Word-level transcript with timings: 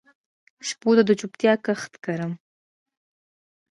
شپو 0.67 0.89
ته 0.97 1.03
د 1.07 1.11
چوپتیا 1.19 1.53
کښت 1.65 1.93
کرم 2.05 2.31